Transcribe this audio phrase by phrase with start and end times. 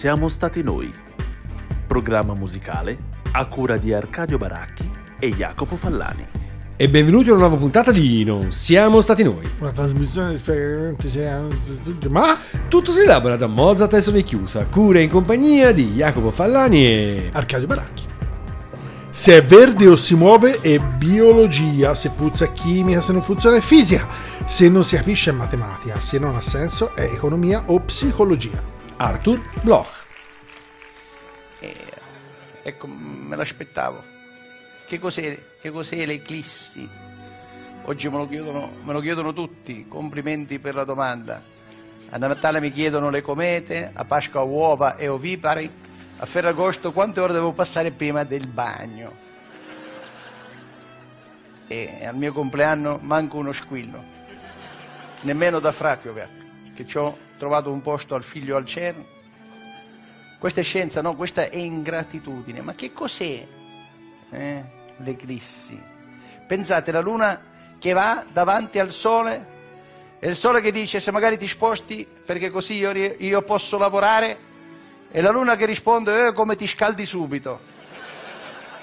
[0.00, 0.90] siamo stati noi.
[1.86, 2.96] Programma musicale
[3.32, 6.26] a cura di Arcadio Baracchi e Jacopo Fallani.
[6.74, 9.46] E benvenuti a una nuova puntata di Non siamo stati noi.
[9.58, 12.34] Una trasmissione di spiegamenti ma
[12.68, 17.30] Tutto si elabora da Mozart e Sono Chiusa, cura in compagnia di Jacopo Fallani e...
[17.34, 18.04] Arcadio Baracchi.
[19.10, 23.56] Se è verde o si muove è biologia, se puzza è chimica, se non funziona
[23.56, 24.08] è fisica,
[24.46, 28.69] se non si capisce è matematica, se non ha senso è economia o psicologia.
[29.00, 30.04] Arthur Bloch.
[31.58, 31.74] Eh,
[32.62, 34.04] ecco, me l'aspettavo.
[34.86, 36.86] Che cos'è, che cos'è l'eclissi?
[37.84, 41.42] Oggi me lo, chiedono, me lo chiedono tutti, complimenti per la domanda.
[42.10, 45.70] A Natale mi chiedono le comete, a Pasqua uova e ovipari,
[46.18, 49.16] a Ferragosto quante ore devo passare prima del bagno.
[51.68, 54.04] E al mio compleanno manco uno squillo,
[55.22, 56.28] nemmeno da Fracchiover,
[56.74, 59.02] che ho trovato un posto al figlio al CERN.
[60.38, 62.60] Questa è scienza, no, questa è ingratitudine.
[62.60, 63.46] Ma che cos'è
[64.30, 64.64] eh,
[64.98, 65.80] l'eclissi?
[66.46, 69.58] Pensate, la luna che va davanti al sole
[70.20, 74.48] e il sole che dice se magari ti sposti perché così io, io posso lavorare
[75.10, 77.58] e la luna che risponde eh, come ti scaldi subito.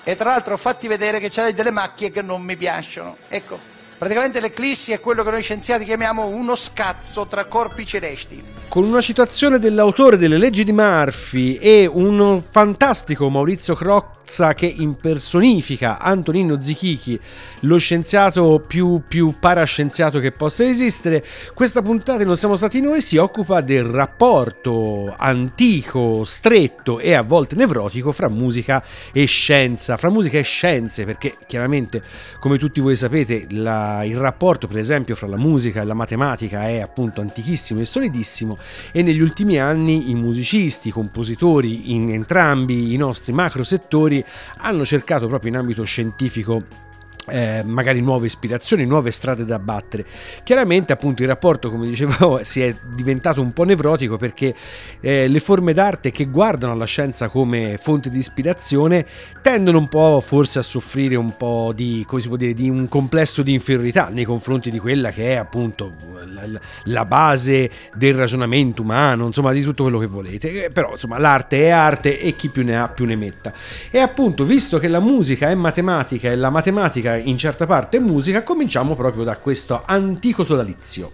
[0.03, 3.17] E tra l'altro fatti vedere che c'hai delle macchie che non mi piacciono.
[3.27, 3.59] Ecco,
[3.97, 8.43] praticamente l'eclissi è quello che noi scienziati chiamiamo uno scazzo tra corpi celesti.
[8.67, 15.99] Con una citazione dell'autore delle leggi di Murphy e un fantastico Maurizio Crozza che impersonifica
[15.99, 17.19] Antonino Zichichi,
[17.61, 23.17] lo scienziato più, più parascienziato che possa esistere, questa puntata Non siamo stati noi si
[23.17, 30.37] occupa del rapporto antico, stretto e a volte nevrotico fra musica e scienza, fra musica
[30.37, 32.02] e scienze, perché chiaramente,
[32.39, 36.67] come tutti voi sapete, la, il rapporto per esempio fra la musica e la matematica
[36.67, 38.58] è appunto antichissimo e solidissimo
[38.92, 44.23] e negli ultimi anni i musicisti, i compositori in entrambi i nostri macro settori
[44.58, 46.86] hanno cercato proprio in ambito scientifico
[47.30, 50.05] eh, magari nuove ispirazioni, nuove strade da battere.
[50.43, 54.55] Chiaramente, appunto, il rapporto, come dicevo, si è diventato un po' nevrotico perché
[55.02, 59.05] eh, le forme d'arte che guardano alla scienza come fonte di ispirazione
[59.42, 62.87] tendono un po' forse a soffrire un po' di, come si può dire, di un
[62.87, 65.93] complesso di inferiorità nei confronti di quella che è appunto
[66.26, 70.66] la, la base del ragionamento umano, insomma, di tutto quello che volete.
[70.66, 73.54] Eh, però, insomma, l'arte è arte e chi più ne ha più ne metta.
[73.92, 78.44] E appunto, visto che la musica è matematica e la matematica in certa parte musica,
[78.44, 81.11] cominciamo proprio da questo antico sodalizio.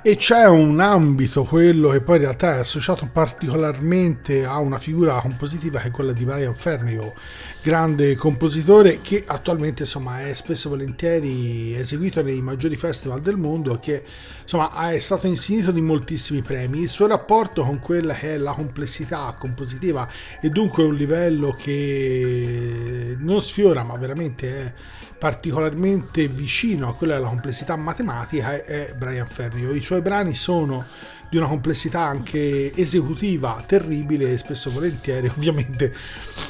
[0.00, 5.20] E c'è un ambito, quello che poi in realtà è associato particolarmente a una figura
[5.20, 7.14] compositiva che è quella di Brian Fernico,
[7.60, 13.78] grande compositore che attualmente insomma, è spesso e volentieri eseguito nei maggiori festival del mondo
[13.78, 14.02] che
[14.42, 16.80] insomma, è stato insignito di moltissimi premi.
[16.80, 20.08] Il suo rapporto con quella che è la complessità compositiva
[20.40, 24.72] e dunque un livello che non sfiora ma veramente è
[25.18, 29.74] particolarmente vicino a quella della complessità matematica è, Brian Ferrio.
[29.74, 30.86] I suoi brani sono
[31.30, 35.92] di una complessità anche esecutiva terribile e spesso volentieri ovviamente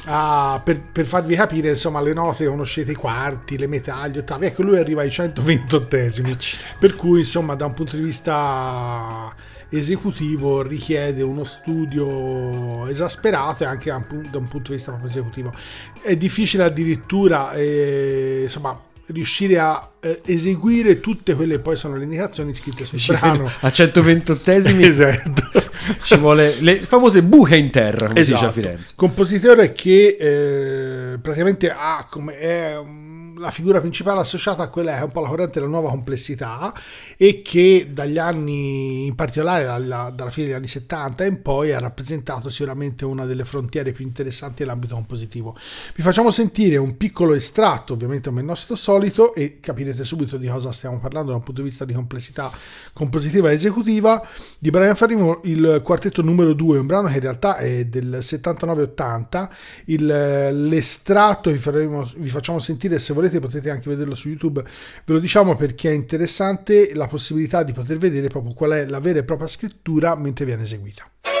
[0.05, 4.45] uh, per, per, farvi capire insomma le note conoscete i quarti le metà gli ottavi
[4.45, 6.37] ecco lui arriva ai 128esimi
[6.79, 9.33] per cui insomma da un punto di vista
[9.69, 15.53] esecutivo richiede uno studio esasperato e anche da un punto di vista proprio esecutivo.
[16.01, 18.77] È difficile addirittura eh, insomma,
[19.11, 23.45] riuscire a eh, eseguire tutte quelle che poi sono le indicazioni scritte sul ci brano
[23.61, 25.43] a 128esimi esatto.
[26.01, 28.23] ci vuole le famose buche in terra come esatto.
[28.23, 32.77] si dice a Firenze compositore che eh, praticamente ha come è
[33.39, 36.73] la figura principale associata a quella è un po' la corrente della nuova complessità
[37.15, 41.79] e che dagli anni, in particolare dalla, dalla, fine degli anni 70 in poi ha
[41.79, 45.55] rappresentato sicuramente una delle frontiere più interessanti dell'ambito compositivo.
[45.95, 50.47] Vi facciamo sentire un piccolo estratto, ovviamente come il nostro solito, e capirete subito di
[50.47, 52.51] cosa stiamo parlando da un punto di vista di complessità
[52.93, 54.25] compositiva e esecutiva,
[54.57, 59.49] di Brian Ferrimo, il quartetto numero 2, un brano che in realtà è del 79-80,
[59.85, 60.05] il,
[60.67, 64.63] l'estratto vi, faremo, vi facciamo sentire se volete volete potete anche vederlo su YouTube,
[65.05, 68.99] ve lo diciamo perché è interessante la possibilità di poter vedere proprio qual è la
[68.99, 71.38] vera e propria scrittura mentre viene eseguita.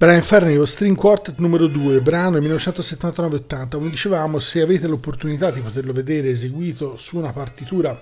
[0.00, 3.70] Brian Fernie, String Quartet numero 2, brano 1979-80.
[3.70, 8.00] Come dicevamo, se avete l'opportunità di poterlo vedere eseguito su una partitura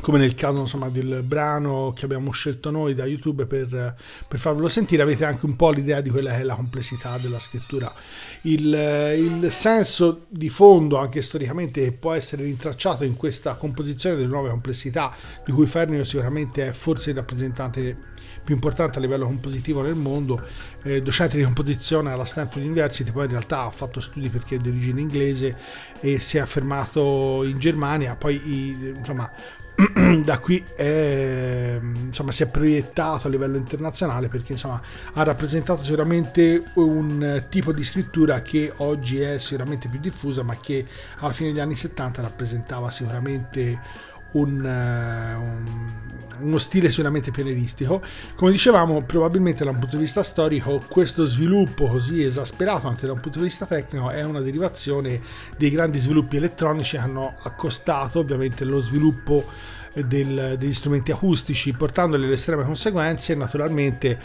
[0.00, 3.94] come nel caso insomma, del brano che abbiamo scelto noi da YouTube per,
[4.28, 7.38] per, farvelo sentire, avete anche un po' l'idea di quella che è la complessità della
[7.38, 7.92] scrittura.
[8.42, 14.48] Il, il senso di fondo, anche storicamente, può essere rintracciato in questa composizione delle nuove
[14.48, 15.14] complessità,
[15.44, 18.08] di cui Fernio sicuramente è forse il rappresentante
[18.42, 20.42] più importante a livello compositivo nel mondo,
[20.82, 24.58] eh, docente di composizione alla Stanford University, poi in realtà ha fatto studi perché è
[24.58, 25.56] di origine inglese
[26.00, 29.30] e si è affermato in Germania, poi insomma
[30.24, 34.80] da qui è, insomma, si è proiettato a livello internazionale perché insomma,
[35.14, 40.86] ha rappresentato sicuramente un tipo di scrittura che oggi è sicuramente più diffusa ma che
[41.18, 45.90] alla fine degli anni 70 rappresentava sicuramente un, un,
[46.40, 48.02] uno stile sicuramente pianeristico.
[48.34, 53.12] Come dicevamo, probabilmente da un punto di vista storico, questo sviluppo così esasperato anche da
[53.12, 55.20] un punto di vista tecnico è una derivazione
[55.56, 59.44] dei grandi sviluppi elettronici che hanno accostato ovviamente lo sviluppo
[59.92, 63.34] del, degli strumenti acustici, portandoli alle estreme conseguenze.
[63.34, 64.18] Naturalmente,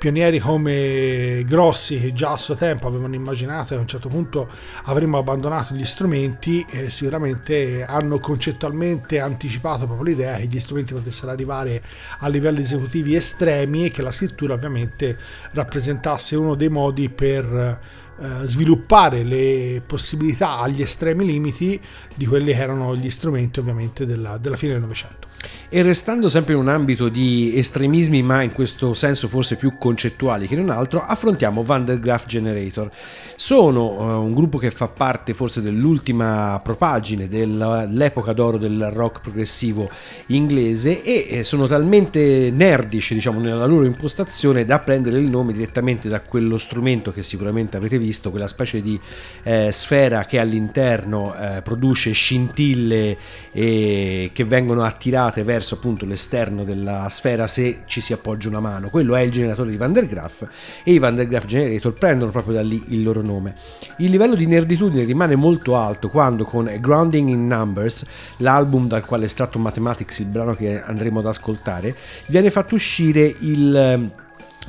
[0.00, 4.48] pionieri come Grossi, che già a suo tempo avevano immaginato che a un certo punto
[4.84, 11.30] avremmo abbandonato gli strumenti, eh, sicuramente hanno concettualmente anticipato proprio l'idea che gli strumenti potessero
[11.30, 11.82] arrivare
[12.20, 15.18] a livelli esecutivi estremi e che la scrittura ovviamente
[15.50, 17.78] rappresentasse uno dei modi per
[18.18, 21.78] eh, sviluppare le possibilità agli estremi limiti
[22.14, 25.29] di quelli che erano gli strumenti ovviamente della, della fine del Novecento.
[25.72, 30.48] E restando sempre in un ambito di estremismi, ma in questo senso forse più concettuali
[30.48, 32.90] che in un altro, affrontiamo Van der Graaf Generator.
[33.36, 39.88] Sono uh, un gruppo che fa parte forse dell'ultima propagine dell'epoca d'oro del rock progressivo
[40.26, 46.20] inglese e sono talmente nerdici, diciamo, nella loro impostazione da prendere il nome direttamente da
[46.20, 48.98] quello strumento che sicuramente avrete visto, quella specie di
[49.44, 53.16] eh, sfera che all'interno eh, produce scintille
[53.52, 58.60] e che vengono attirate verso verso appunto l'esterno della sfera se ci si appoggia una
[58.60, 58.88] mano.
[58.88, 60.46] Quello è il generatore di Van der Graaf
[60.82, 63.54] e i Van der Graaf Generator prendono proprio da lì il loro nome.
[63.98, 68.04] Il livello di nerditudine rimane molto alto quando con Grounding in Numbers,
[68.38, 71.94] l'album dal quale è estratto Mathematics, il brano che andremo ad ascoltare,
[72.26, 74.10] viene fatto uscire il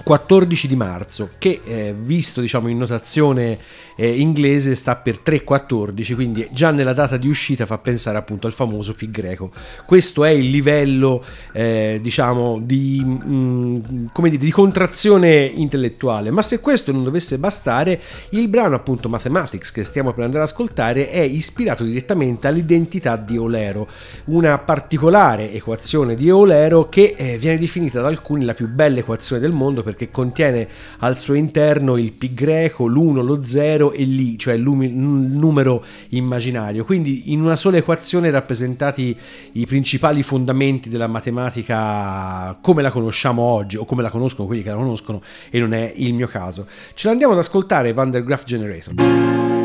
[0.04, 3.60] 14 di marzo che eh, visto diciamo in notazione
[4.02, 8.54] eh, inglese sta per 3.14 quindi già nella data di uscita fa pensare appunto al
[8.54, 9.52] famoso pi greco.
[9.86, 16.32] Questo è il livello eh, diciamo di, mh, mm, dire, di contrazione intellettuale.
[16.32, 20.50] Ma se questo non dovesse bastare il brano appunto Mathematics che stiamo per andare ad
[20.50, 23.88] ascoltare è ispirato direttamente all'identità di Eulero
[24.26, 29.40] una particolare equazione di Eulero che eh, viene definita da alcuni la più bella equazione
[29.40, 30.68] del mondo perché contiene
[31.00, 36.86] al suo interno il pi greco, l'1, lo 0 e l'i, cioè il numero immaginario.
[36.86, 39.16] Quindi in una sola equazione rappresentati
[39.54, 44.70] i principali fondamenti della matematica come la conosciamo oggi o come la conoscono quelli che
[44.70, 46.68] la conoscono e non è il mio caso.
[46.94, 49.61] Ce l'andiamo ad ascoltare Van der Graaf Generator.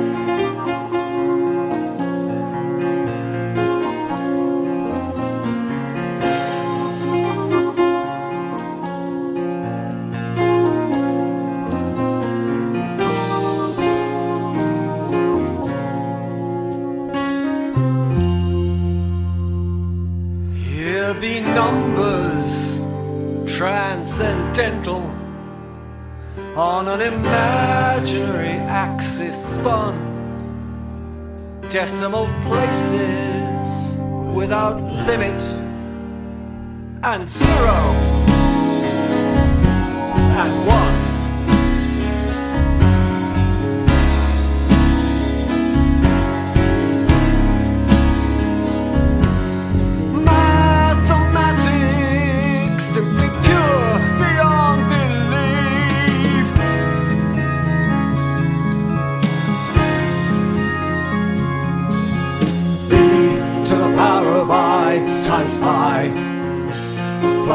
[37.17, 37.56] And zero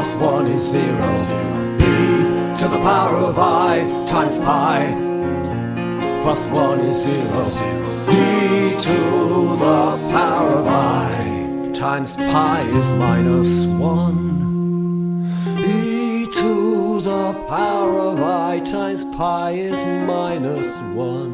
[0.02, 0.82] plus 1 is 0.
[1.78, 4.80] e to the power of i times pi
[6.24, 7.46] plus 1 is 0.
[8.10, 8.98] e to
[9.64, 9.82] the
[10.16, 15.62] power of i times pi is minus 1.
[15.70, 21.32] e to the power of i times pi is minus 1.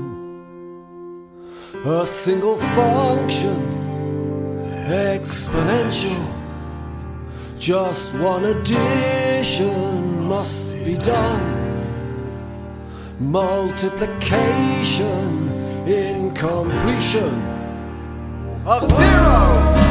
[1.85, 3.57] A single function
[4.89, 6.36] exponential
[7.59, 11.65] just one addition must be done.
[13.19, 15.47] multiplication
[15.87, 17.33] in completion
[18.65, 19.86] of zero.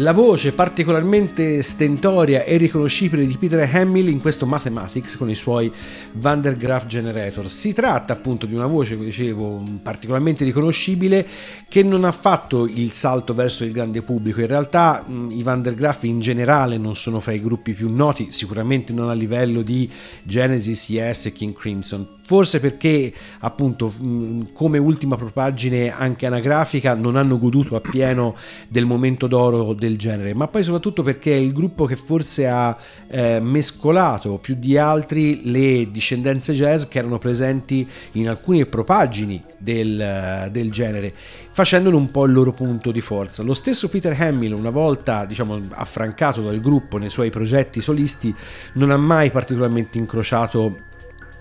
[0.00, 5.70] La voce particolarmente stentoria e riconoscibile di Peter Hamill in questo Mathematics con i suoi
[6.12, 7.50] Van der Graaf Generator.
[7.50, 11.26] Si tratta appunto di una voce, come dicevo, particolarmente riconoscibile
[11.68, 14.40] che non ha fatto il salto verso il grande pubblico.
[14.40, 18.32] In realtà i Van der Graaf in generale non sono fra i gruppi più noti,
[18.32, 19.86] sicuramente non a livello di
[20.22, 22.08] Genesis, Yes e King Crimson.
[22.30, 28.36] Forse perché appunto mh, come ultima propagine anche anagrafica non hanno goduto appieno
[28.68, 32.78] del momento d'oro del genere, ma poi soprattutto perché è il gruppo che forse ha
[33.08, 40.48] eh, mescolato più di altri le discendenze jazz che erano presenti in alcune propagini del,
[40.52, 41.12] del genere,
[41.50, 43.42] facendone un po' il loro punto di forza.
[43.42, 48.32] Lo stesso Peter Hamill, una volta diciamo affrancato dal gruppo nei suoi progetti solisti,
[48.74, 50.86] non ha mai particolarmente incrociato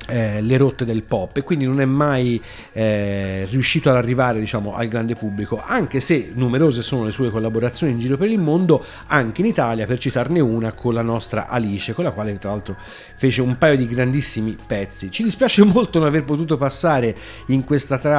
[0.10, 2.42] eh, le rotte del pop e quindi non è mai
[2.74, 7.94] eh, riuscito ad arrivare diciamo al grande pubblico anche se numerose sono le sue collaborazioni
[7.94, 11.94] in giro per il mondo anche in Italia per citarne una con la nostra Alice
[11.94, 12.76] con la quale tra l'altro
[13.16, 15.12] fece un paio di grandissimi pezzi.
[15.12, 17.16] Ci dispiace molto non aver potuto passare
[17.48, 18.18] in questa tranche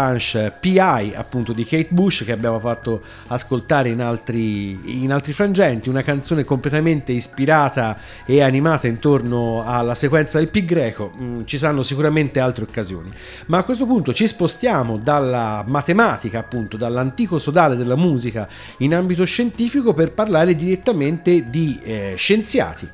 [0.59, 6.03] PI appunto di Kate Bush che abbiamo fatto ascoltare in altri, in altri frangenti una
[6.03, 11.13] canzone completamente ispirata e animata intorno alla sequenza del pi greco.
[11.17, 13.11] Mm, ci saranno sicuramente altre occasioni.
[13.47, 19.25] Ma a questo punto ci spostiamo dalla matematica, appunto, dall'antico sodale della musica in ambito
[19.25, 22.89] scientifico per parlare direttamente di eh, scienziati.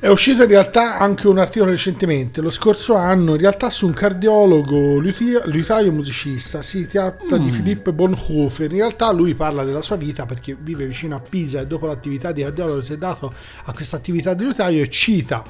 [0.00, 3.92] È uscito in realtà anche un articolo recentemente, lo scorso anno, in realtà su un
[3.92, 6.62] cardiologo liutaio musicista.
[6.62, 8.70] Si tratta di Philippe Bonhoeffer.
[8.70, 12.32] In realtà lui parla della sua vita perché vive vicino a Pisa e dopo l'attività
[12.32, 13.30] di cardiologo si è dato
[13.64, 15.44] a questa attività di liutaio e cita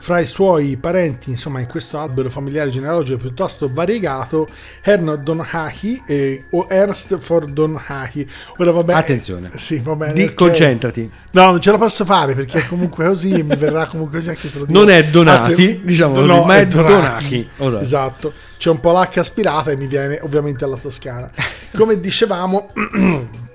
[0.00, 4.48] fra i suoi parenti, insomma, in questo albero familiare genealogico piuttosto variegato,
[4.82, 8.26] Ernst Donhahi e, o Ernst for Donhahi.
[8.58, 8.94] Ora vabbè.
[8.94, 9.50] Attenzione.
[9.54, 10.12] Sì, va bene.
[10.12, 10.34] Di- ok.
[10.34, 11.10] concentrati.
[11.32, 14.58] No, non ce la posso fare perché comunque così mi verrà comunque così anche se
[14.58, 14.78] lo dico.
[14.78, 17.48] Non è Donati, Atten- diciamo così, ma è Donati.
[17.56, 17.80] Esatto.
[17.80, 18.32] Esatto.
[18.56, 21.30] C'è un po' l'H aspirata e mi viene ovviamente alla toscana.
[21.76, 22.72] Come dicevamo,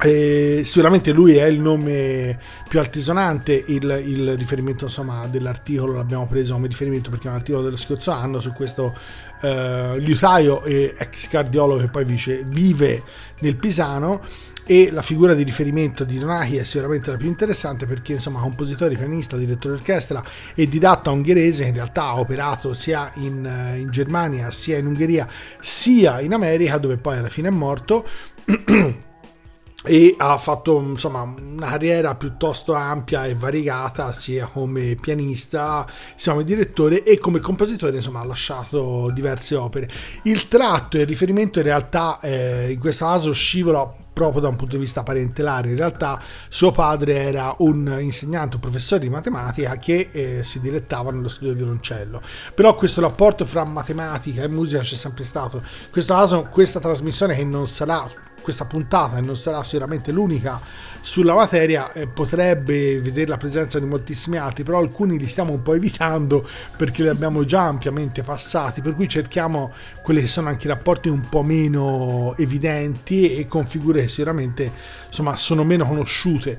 [0.00, 2.38] eh, sicuramente lui è il nome
[2.68, 7.64] più altisonante, il, il riferimento insomma dell'articolo l'abbiamo preso come riferimento perché è un articolo
[7.64, 8.94] dello scorso anno su questo
[9.40, 13.02] eh, liutaio e ex cardiologo che poi vice- vive
[13.40, 14.20] nel Pisano.
[14.70, 18.96] E la figura di riferimento di Donahi è sicuramente la più interessante perché insomma compositore,
[18.96, 20.22] pianista, direttore d'orchestra
[20.54, 25.26] e didatta ungherese in realtà ha operato sia in, eh, in Germania sia in Ungheria
[25.58, 28.06] sia in America dove poi alla fine è morto
[29.88, 36.44] e ha fatto insomma una carriera piuttosto ampia e variegata sia come pianista sia come
[36.44, 39.88] direttore e come compositore insomma ha lasciato diverse opere.
[40.24, 44.56] Il tratto e il riferimento in realtà eh, in questo caso scivola proprio da un
[44.56, 45.70] punto di vista parentelare.
[45.70, 51.12] In realtà suo padre era un insegnante un professore di matematica che eh, si dilettava
[51.12, 52.20] nello studio del violoncello.
[52.54, 55.58] Però questo rapporto fra matematica e musica c'è sempre stato.
[55.58, 60.58] In questo caso questa trasmissione che non sarà questa puntata e non sarà sicuramente l'unica
[61.02, 65.60] sulla materia eh, potrebbe vedere la presenza di moltissimi altri però alcuni li stiamo un
[65.60, 69.70] po' evitando perché li abbiamo già ampiamente passati per cui cerchiamo
[70.02, 74.72] quelli che sono anche i rapporti un po' meno evidenti e con figure che sicuramente
[75.06, 76.58] insomma sono meno conosciute.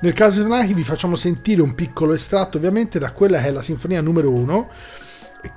[0.00, 3.50] Nel caso di Donati vi facciamo sentire un piccolo estratto ovviamente da quella che è
[3.50, 4.70] la sinfonia numero 1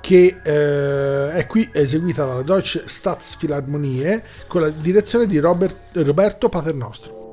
[0.00, 7.25] che eh, è qui eseguita dalla Deutsche Staatsphilharmonie con la direzione di Robert- Roberto Paternostro.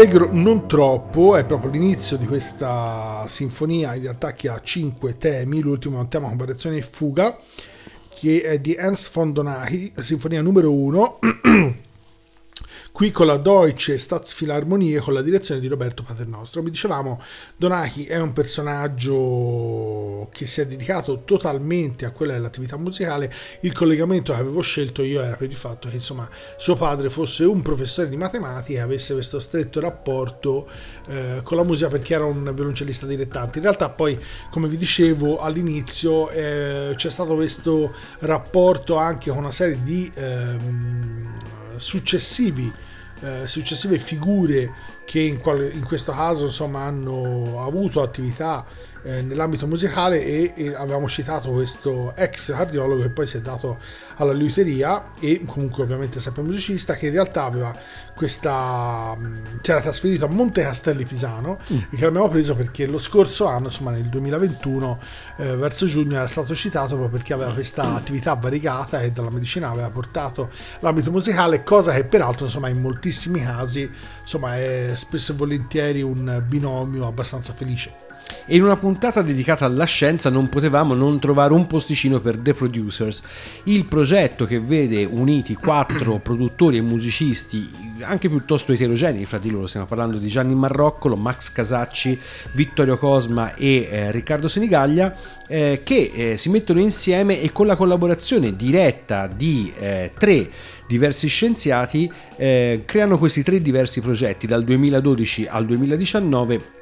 [0.00, 5.60] Allegro non troppo, è proprio l'inizio di questa sinfonia, in realtà che ha cinque temi,
[5.60, 7.36] l'ultimo è un tema con variazione e fuga,
[8.08, 11.18] che è di Ernst von Donahi, sinfonia numero 1,
[12.92, 16.62] qui con la Deutsche Staatsphilharmonie con la direzione di Roberto Paternostro.
[16.62, 17.20] Mi dicevamo,
[17.56, 19.12] Donahi è un personaggio
[20.30, 23.32] che si è dedicato totalmente a quella dell'attività musicale.
[23.60, 27.44] Il collegamento che avevo scelto io era per il fatto che insomma suo padre fosse
[27.44, 30.68] un professore di matematica e avesse questo stretto rapporto
[31.08, 33.58] eh, con la musica perché era un violoncellista dilettante.
[33.58, 34.18] In realtà poi,
[34.50, 40.10] come vi dicevo all'inizio, eh, c'è stato questo rapporto anche con una serie di...
[40.14, 41.38] Ehm,
[41.80, 42.72] successivi,
[43.20, 44.72] eh, successive figure
[45.04, 48.64] che in, qual- in, questo caso insomma hanno avuto attività
[49.02, 53.78] eh, nell'ambito musicale e, e, avevamo citato questo ex cardiologo che poi si è dato
[54.16, 57.74] alla liuteria e comunque ovviamente sempre musicista che in realtà aveva
[58.14, 59.16] questa
[59.62, 61.78] si era trasferito a Monte Castelli Pisano mm.
[61.90, 64.98] e che l'abbiamo preso perché lo scorso anno insomma nel 2021
[65.38, 69.70] eh, verso giugno era stato citato proprio perché aveva questa attività variegata e dalla medicina
[69.70, 75.36] aveva portato l'ambito musicale cosa che peraltro insomma in moltissimi casi insomma è spesso e
[75.36, 78.08] volentieri un binomio abbastanza felice
[78.46, 82.54] e in una puntata dedicata alla scienza non potevamo non trovare un posticino per The
[82.54, 83.22] Producers,
[83.64, 89.66] il progetto che vede uniti quattro produttori e musicisti anche piuttosto eterogenei fra di loro,
[89.66, 92.18] stiamo parlando di Gianni Marroccolo, Max Casacci,
[92.52, 95.14] Vittorio Cosma e eh, Riccardo Senigaglia,
[95.46, 100.48] eh, che eh, si mettono insieme e con la collaborazione diretta di eh, tre
[100.86, 106.78] diversi scienziati eh, creano questi tre diversi progetti dal 2012 al 2019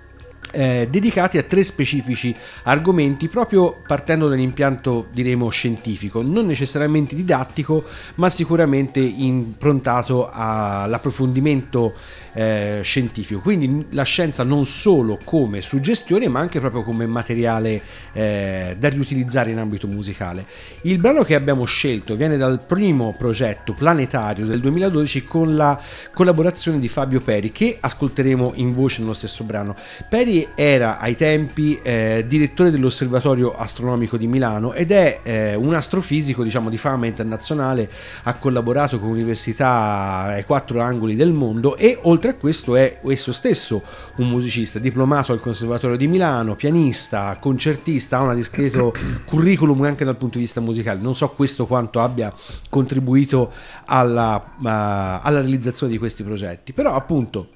[0.50, 2.34] eh, dedicati a tre specifici
[2.64, 7.84] argomenti proprio partendo dall'impianto diremo scientifico non necessariamente didattico
[8.16, 11.94] ma sicuramente improntato all'approfondimento
[12.38, 13.40] eh, scientifico.
[13.40, 19.50] Quindi la scienza non solo come suggestione ma anche proprio come materiale eh, da riutilizzare
[19.50, 20.46] in ambito musicale.
[20.82, 25.80] Il brano che abbiamo scelto viene dal primo progetto planetario del 2012 con la
[26.14, 29.74] collaborazione di Fabio Peri che ascolteremo in voce nello stesso brano.
[30.08, 36.44] Peri era ai tempi eh, direttore dell'Osservatorio Astronomico di Milano ed è eh, un astrofisico
[36.44, 37.90] diciamo, di fama internazionale,
[38.22, 43.32] ha collaborato con università ai quattro angoli del mondo e oltre a questo è esso
[43.32, 43.82] stesso
[44.16, 48.92] un musicista, diplomato al Conservatorio di Milano, pianista, concertista, ha un discreto
[49.26, 51.00] curriculum anche dal punto di vista musicale.
[51.00, 52.32] Non so questo quanto abbia
[52.68, 53.52] contribuito
[53.86, 57.48] alla, uh, alla realizzazione di questi progetti, però appunto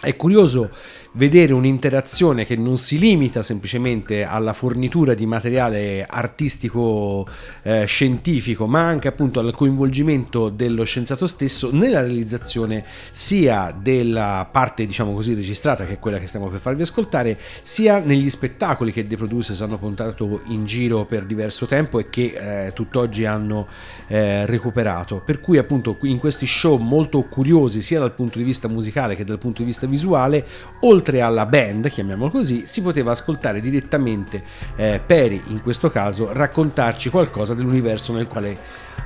[0.00, 0.70] è curioso
[1.12, 7.26] vedere un'interazione che non si limita semplicemente alla fornitura di materiale artistico
[7.62, 14.86] eh, scientifico, ma anche appunto al coinvolgimento dello scienziato stesso nella realizzazione sia della parte,
[14.86, 19.06] diciamo così, registrata, che è quella che stiamo per farvi ascoltare, sia negli spettacoli che
[19.06, 23.66] The Producers hanno portato in giro per diverso tempo e che eh, tutt'oggi hanno
[24.06, 25.22] eh, recuperato.
[25.24, 29.24] Per cui appunto in questi show molto curiosi sia dal punto di vista musicale che
[29.24, 30.46] dal punto di vista visuale,
[30.80, 34.42] oltre alla band, chiamiamolo così, si poteva ascoltare direttamente
[34.76, 38.58] eh, Perry, in questo caso, raccontarci qualcosa dell'universo nel quale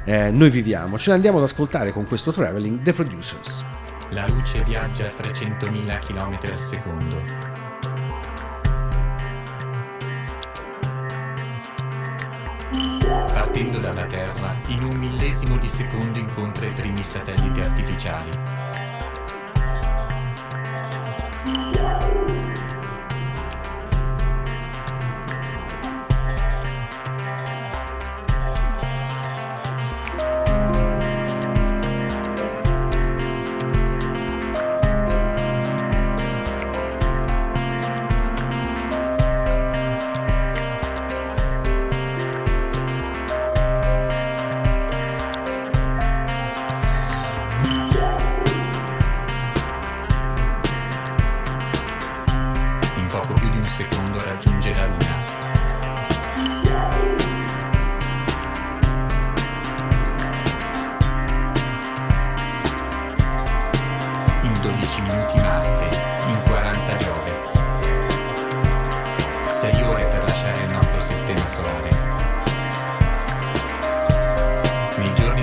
[0.04, 0.98] eh, noi viviamo.
[0.98, 3.64] Ce l'andiamo ad ascoltare con questo Traveling The Producers.
[4.10, 7.22] La luce viaggia a 300.000 km al secondo.
[13.32, 18.53] Partendo dalla Terra, in un millesimo di secondo incontra i primi satelliti artificiali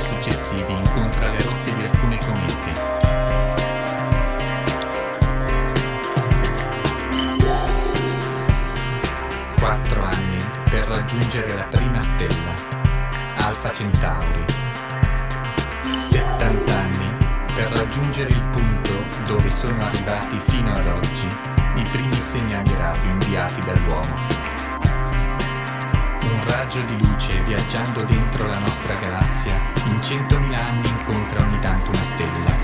[0.02, 2.74] successivi incontra le rotte di alcune comete.
[9.60, 12.54] Quattro anni per raggiungere la prima stella,
[13.38, 14.46] Alfa Centauri.
[15.96, 17.18] 70 anni
[17.54, 21.28] per raggiungere il punto dove sono arrivati fino ad oggi
[21.76, 24.41] i primi segnali radio inviati dall'uomo.
[26.42, 31.92] Un raggio di luce viaggiando dentro la nostra galassia in 100.000 anni incontra ogni tanto
[31.92, 32.58] una stella,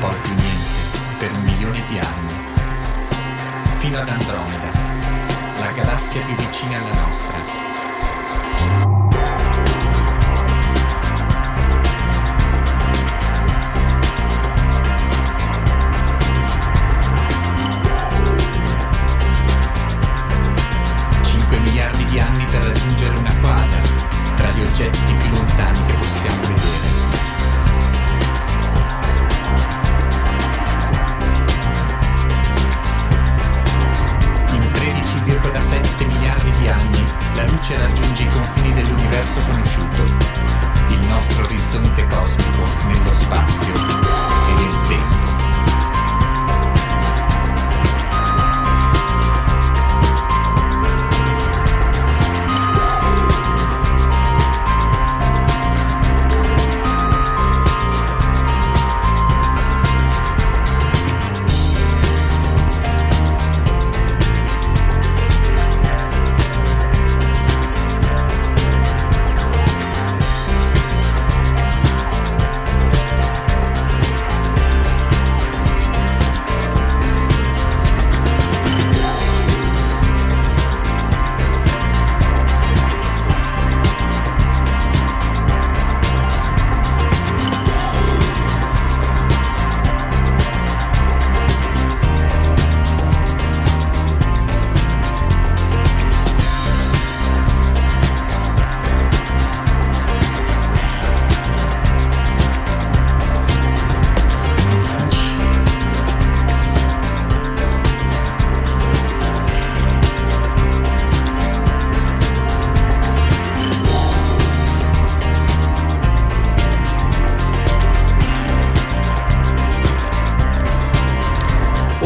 [0.00, 3.76] poi più niente per un milione di anni.
[3.76, 4.72] Fino ad Andromeda,
[5.60, 7.61] la galassia più vicina alla nostra.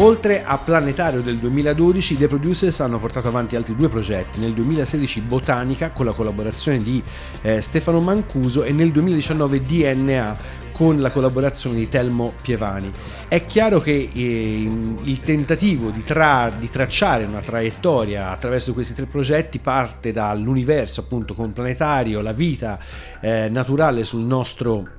[0.07, 4.39] Oltre a Planetario del 2012, i The Producers hanno portato avanti altri due progetti.
[4.39, 7.03] Nel 2016 Botanica con la collaborazione di
[7.41, 10.37] eh, Stefano Mancuso e nel 2019 DNA
[10.71, 12.89] con la collaborazione di Telmo Pievani.
[13.27, 14.71] È chiaro che eh,
[15.03, 21.33] il tentativo di, tra- di tracciare una traiettoria attraverso questi tre progetti parte dall'universo appunto
[21.33, 22.79] con Planetario, la vita
[23.19, 24.96] eh, naturale sul nostro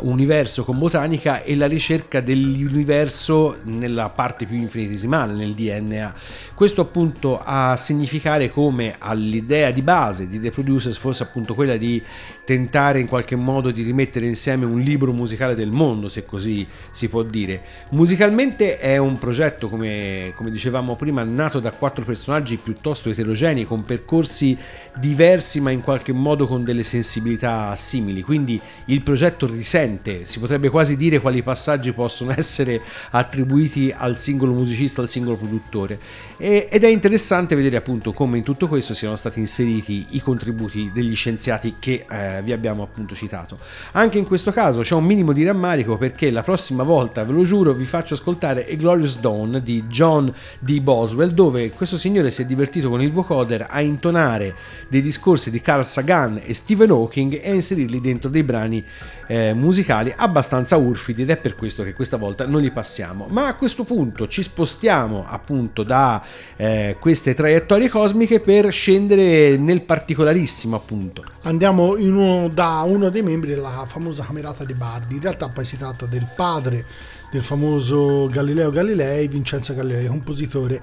[0.00, 6.14] universo con botanica e la ricerca dell'universo nella parte più infinitesimale, nel DNA.
[6.54, 12.02] Questo appunto a significare come all'idea di base di The Producers fosse appunto quella di
[12.44, 17.08] tentare in qualche modo di rimettere insieme un libro musicale del mondo, se così si
[17.08, 17.62] può dire.
[17.90, 23.84] Musicalmente è un progetto, come, come dicevamo prima, nato da quattro personaggi piuttosto eterogenei, con
[23.84, 24.56] percorsi
[24.96, 29.82] diversi ma in qualche modo con delle sensibilità simili, quindi il progetto risente,
[30.22, 35.98] si potrebbe quasi dire quali passaggi possono essere attribuiti al singolo musicista, al singolo produttore.
[36.36, 40.90] E, ed è interessante vedere appunto come in tutto questo siano stati inseriti i contributi
[40.92, 43.58] degli scienziati che eh, vi abbiamo appunto citato.
[43.92, 47.44] Anche in questo caso c'è un minimo di rammarico perché la prossima volta, ve lo
[47.44, 50.80] giuro, vi faccio ascoltare A Glorious Dawn di John D.
[50.80, 54.54] Boswell, dove questo signore si è divertito con il vocoder a intonare
[54.88, 58.84] dei discorsi di Carl Sagan e Stephen Hawking e a inserirli dentro dei brani
[59.26, 59.73] eh, musicali
[60.16, 63.26] abbastanza urfidi ed è per questo che questa volta non li passiamo.
[63.28, 66.22] Ma a questo punto ci spostiamo appunto da
[66.56, 71.24] eh, queste traiettorie cosmiche per scendere nel particolarissimo appunto.
[71.42, 75.14] Andiamo uno- da uno dei membri della famosa camerata di Bardi.
[75.14, 76.84] In realtà poi si tratta del padre
[77.30, 80.80] del famoso Galileo Galilei, Vincenzo Galilei, compositore.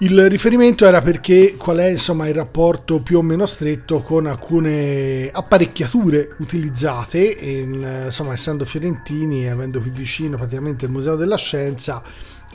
[0.00, 5.28] Il riferimento era perché qual è insomma il rapporto più o meno stretto con alcune
[5.28, 12.00] apparecchiature utilizzate, e, insomma essendo fiorentini e avendo qui vicino praticamente il Museo della Scienza,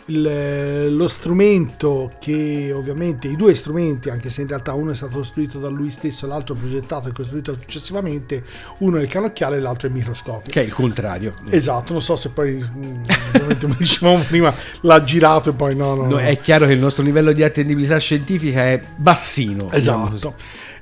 [0.08, 5.18] il- lo strumento che ovviamente i due strumenti, anche se in realtà uno è stato
[5.18, 8.44] costruito da lui stesso, l'altro progettato e costruito successivamente,
[8.80, 10.52] uno è il canocchiale e l'altro è il microscopio.
[10.52, 11.34] Che è il contrario.
[11.50, 13.02] Esatto, non so se poi, mm,
[13.62, 16.18] come dicevamo prima, l'ha girato e poi no, no, No, no.
[16.20, 19.70] è chiaro che il nostro livello di attendibilità scientifica è bassino.
[19.74, 20.12] diciamo.
[20.14, 20.36] Esatto.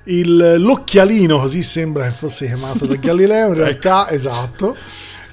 [0.05, 4.75] Il, l'occhialino, così sembra che fosse chiamato da Galileo, in realtà, esatto.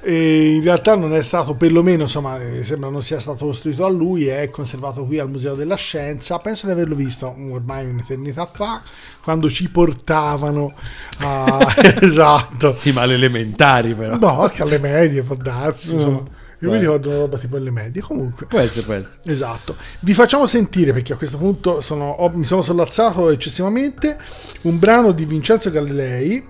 [0.01, 3.89] E in realtà non è stato, perlomeno insomma, eh, sembra non sia stato costruito a
[3.89, 6.39] lui, è conservato qui al Museo della Scienza.
[6.39, 8.81] Penso di averlo visto ormai un'eternità fa,
[9.21, 10.73] quando ci portavano
[11.19, 11.75] a...
[12.01, 12.71] esatto.
[12.71, 14.17] Sì, ma alle elementari però.
[14.17, 16.23] No, anche alle medie può darsi, insomma.
[16.61, 16.79] Io mi Vai.
[16.81, 18.45] ricordo una roba tipo alle medie, comunque.
[18.45, 19.19] Può essere, può essere.
[19.31, 19.75] Esatto.
[20.01, 24.17] Vi facciamo sentire, perché a questo punto sono- ho- mi sono sollazzato eccessivamente,
[24.63, 26.45] un brano di Vincenzo Galilei,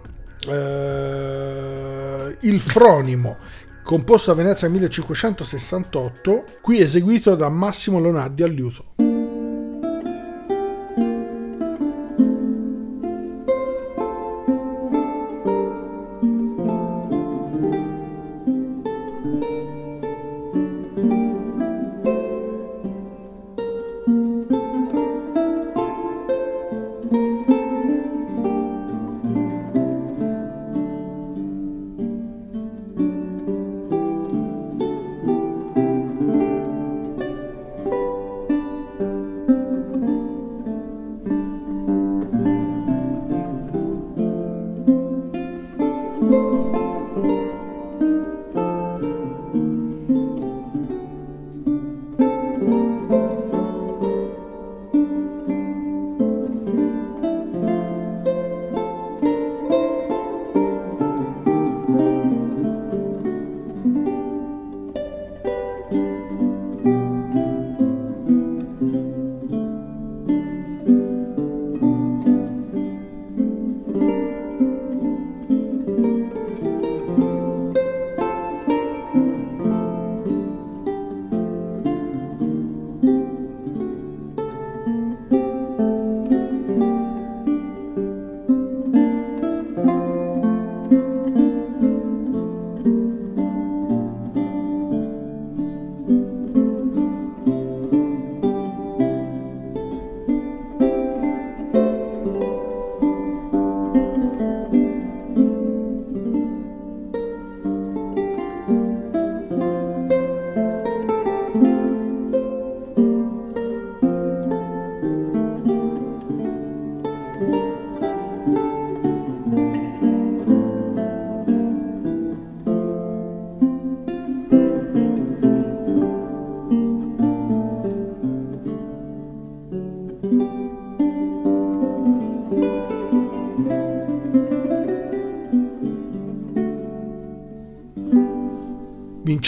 [0.47, 3.37] eh, Il Fronimo,
[3.83, 8.85] composto a Venezia nel 1568, qui eseguito da Massimo Leonardi al liuto.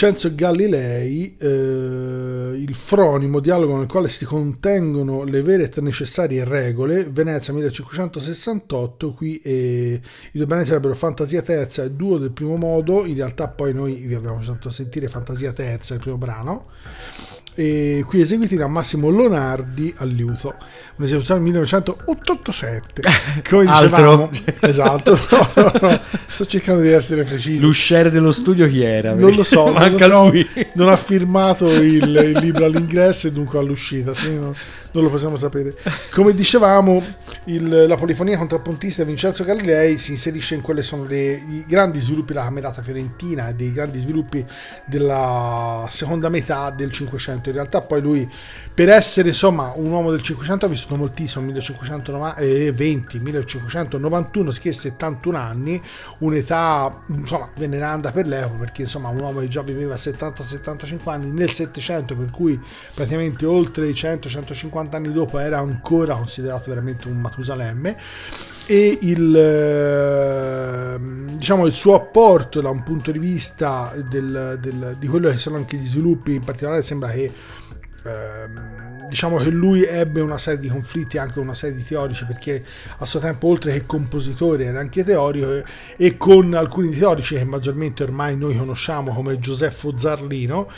[0.02, 1.46] Vincenzo Galilei, eh,
[2.56, 9.40] il fronimo, dialogo nel quale si contengono le vere e necessarie regole, Venezia 1568, qui
[9.44, 10.00] eh,
[10.32, 13.94] i due brani sarebbero Fantasia Terza e Duo del primo modo, in realtà poi noi
[13.94, 16.66] vi abbiamo fatto sentire Fantasia Terza, il primo brano,
[17.54, 20.54] e qui eseguiti da Massimo Lonardi al liuto,
[20.96, 23.02] un'esecuzione del 1987.
[23.48, 24.68] Come dicevamo, Altro.
[24.68, 27.66] esatto, no, no, no, sto cercando di essere preciso.
[27.66, 29.12] L'usciere dello studio chi era?
[29.12, 30.28] Non lo so, non, lo Manca so.
[30.28, 30.48] lui.
[30.74, 34.54] non ha firmato il, il libro all'ingresso e dunque all'uscita, sì, no,
[34.92, 35.76] non lo possiamo sapere.
[36.12, 37.02] Come dicevamo,
[37.44, 42.00] il- la polifonia contrappuntista di Vincenzo Galilei si inserisce in quelli sono le- i grandi
[42.00, 44.44] sviluppi della camerata fiorentina e dei grandi sviluppi
[44.84, 47.48] della seconda metà del Cinquecento.
[47.48, 48.28] In realtà poi lui,
[48.74, 55.36] per essere insomma un uomo del Cinquecento, ha vissuto moltissimo, 1520, 1591, si che 71
[55.38, 55.80] anni,
[56.18, 61.50] un'età insomma veneranda per l'epoca perché insomma un uomo che già viveva 70-75 anni nel
[61.50, 62.60] 700 per cui
[62.94, 67.96] praticamente oltre i 100-150 anni dopo era ancora considerato veramente un Matusalemme.
[68.66, 75.06] E il, ehm, diciamo, il suo apporto da un punto di vista del- del- di
[75.08, 77.30] quello che sono anche gli sviluppi in particolare sembra che
[78.04, 82.64] ehm, diciamo che lui ebbe una serie di conflitti anche una serie di teorici perché
[82.98, 85.62] a suo tempo oltre che compositore era anche teorico
[85.96, 90.68] e con alcuni teorici che maggiormente ormai noi conosciamo come Giuseppe Zarlino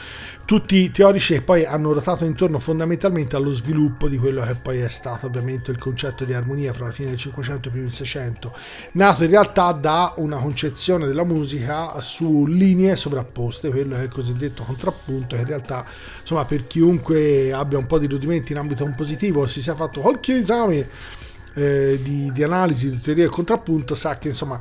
[0.44, 4.88] tutti teorici che poi hanno ruotato intorno fondamentalmente allo sviluppo di quello che poi è
[4.88, 7.94] stato ovviamente il concetto di armonia fra la fine del 500 e i primi del
[7.94, 8.52] 600
[8.92, 14.10] nato in realtà da una concezione della musica su linee sovrapposte quello che è il
[14.10, 15.86] cosiddetto contrappunto che in realtà
[16.20, 20.36] insomma per chiunque abbia un po' di rudimenti in ambito compositivo si sia fatto qualche
[20.36, 20.88] esame
[21.54, 24.60] eh, di, di analisi di teoria del contrappunto sa che insomma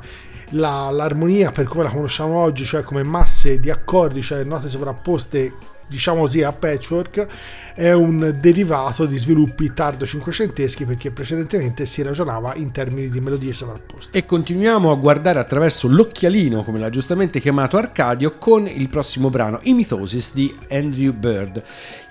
[0.50, 5.72] la- l'armonia per come la conosciamo oggi cioè come masse di accordi cioè note sovrapposte
[5.86, 7.26] diciamo così a patchwork
[7.74, 13.52] è un derivato di sviluppi tardo cinquecenteschi perché precedentemente si ragionava in termini di melodie
[13.52, 14.16] sovrapposte.
[14.16, 19.58] E continuiamo a guardare attraverso l'occhialino, come l'ha giustamente chiamato Arcadio, con il prossimo brano,
[19.62, 21.62] I Mithosis di Andrew Bird.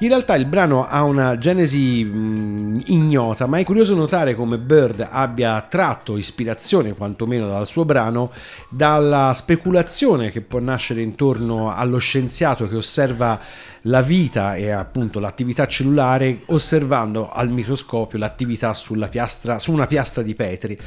[0.04, 5.08] In realtà il brano ha una genesi mh, ignota, ma è curioso notare come Bird
[5.10, 8.30] abbia tratto ispirazione, quantomeno dal suo brano,
[8.68, 13.40] dalla speculazione che può nascere intorno allo scienziato che osserva
[13.88, 20.24] la vita e appunto l'attività cellulare osservando al microscopio l'attività sulla piastra, su una piastra
[20.24, 20.78] di Petri.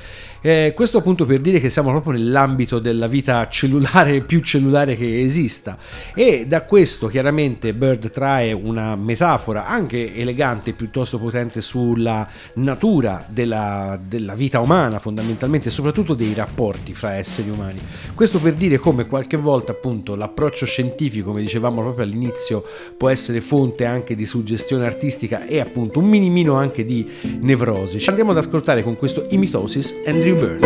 [0.41, 5.21] Eh, questo appunto per dire che siamo proprio nell'ambito della vita cellulare più cellulare che
[5.21, 5.77] esista
[6.15, 13.99] e da questo chiaramente Bird trae una metafora anche elegante piuttosto potente sulla natura della,
[14.03, 17.81] della vita umana fondamentalmente e soprattutto dei rapporti fra esseri umani.
[18.15, 22.65] Questo per dire come qualche volta appunto l'approccio scientifico, come dicevamo proprio all'inizio,
[22.97, 27.07] può essere fonte anche di suggestione artistica e appunto un minimino anche di
[27.41, 27.99] nevrosi.
[27.99, 30.65] Ci andiamo ad ascoltare con questo Imitosis Andrew Bird.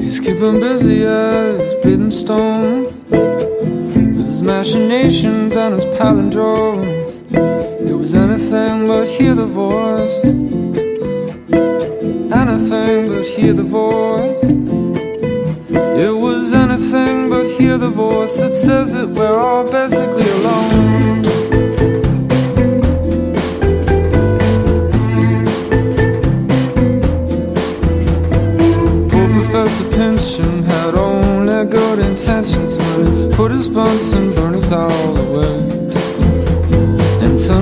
[0.00, 7.20] He's keeping busy as breathing stones with his machinations and his palindromes.
[7.30, 10.18] It was anything but hear the voice,
[12.32, 14.57] anything but hear the voice.
[16.00, 21.22] It was anything but hear the voice that says that we're all basically alone.
[29.08, 35.77] Poor Professor Pynchon had only good intentions when he put his Bunsen burners all away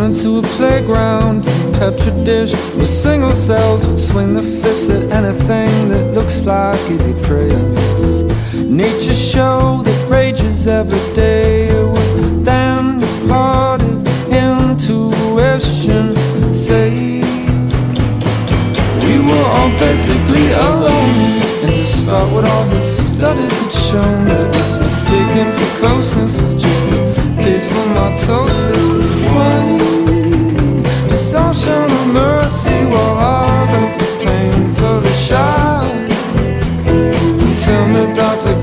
[0.07, 4.89] and turn into a playground and petri dish where single cells would swing their fists
[4.89, 8.23] at anything that looks like easy this
[8.55, 12.13] nature show that rages every day it was
[12.45, 16.15] then the hardest intuition
[16.55, 17.23] say
[19.03, 21.41] we were all basically alone.
[21.63, 26.93] And despite what all his studies had shown, that this mistaken for closeness was just
[26.93, 26.97] a
[27.41, 28.85] case for mitosis.
[29.33, 29.96] Why
[31.33, 36.09] show no mercy while others are painfully shy?
[37.65, 38.55] Tell me, doctor,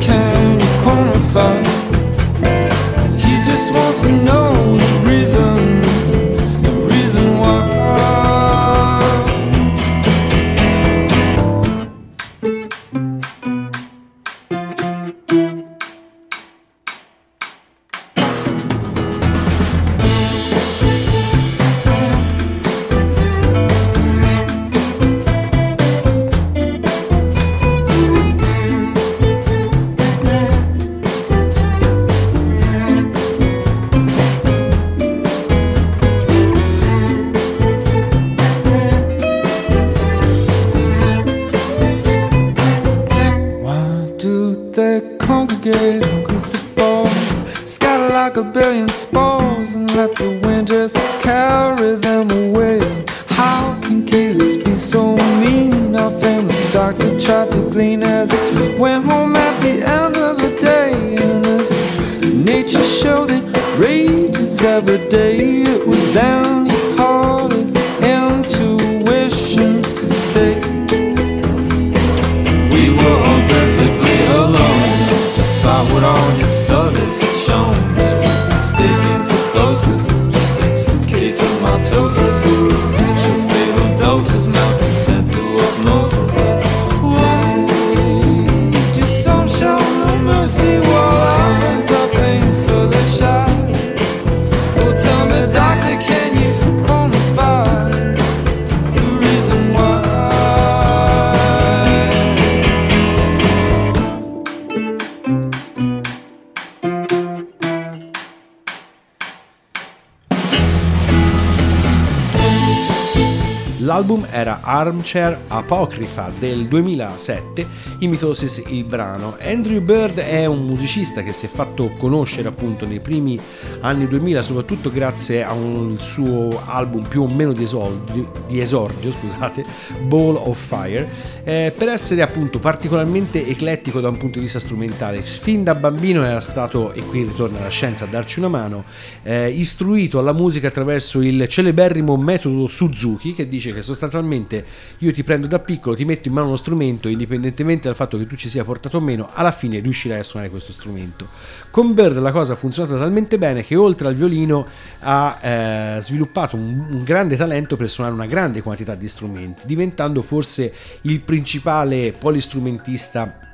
[114.64, 117.68] Armchair Apocrypha del 2007,
[118.00, 119.36] i Mitosis il brano.
[119.40, 123.40] Andrew Bird è un musicista che si è fatto conoscere appunto nei primi
[123.84, 129.12] anni 2000, soprattutto grazie a un suo album più o meno di esordio, di esordio
[129.12, 129.64] scusate,
[130.04, 131.08] Ball of Fire,
[131.44, 135.22] eh, per essere appunto particolarmente eclettico da un punto di vista strumentale.
[135.22, 138.86] Fin da bambino era stato, e qui ritorna la scienza a darci una mano,
[139.24, 144.66] eh, istruito alla musica attraverso il celeberrimo metodo Suzuki che dice che sostanzialmente
[145.00, 148.26] io ti prendo da piccolo, ti metto in mano uno strumento, indipendentemente dal fatto che
[148.28, 151.28] tu ci sia portato o meno, alla fine riuscirai a suonare questo strumento.
[151.70, 154.66] Con Bird la cosa ha funzionato talmente bene che oltre al violino
[155.00, 160.22] ha eh, sviluppato un, un grande talento per suonare una grande quantità di strumenti, diventando
[160.22, 163.53] forse il principale polistrumentista